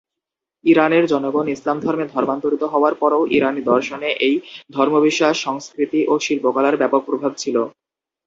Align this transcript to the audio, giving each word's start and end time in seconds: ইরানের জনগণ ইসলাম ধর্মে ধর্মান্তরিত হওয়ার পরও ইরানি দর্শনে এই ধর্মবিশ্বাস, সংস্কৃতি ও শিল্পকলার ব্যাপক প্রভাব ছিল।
ইরানের 0.65 1.03
জনগণ 1.05 1.45
ইসলাম 1.47 1.77
ধর্মে 1.79 2.05
ধর্মান্তরিত 2.07 2.63
হওয়ার 2.63 2.93
পরও 2.93 3.21
ইরানি 3.37 3.61
দর্শনে 3.63 4.09
এই 4.27 4.35
ধর্মবিশ্বাস, 4.73 5.35
সংস্কৃতি 5.39 5.99
ও 6.07 6.23
শিল্পকলার 6.25 6.75
ব্যাপক 6.77 7.01
প্রভাব 7.05 7.31
ছিল। 7.37 7.55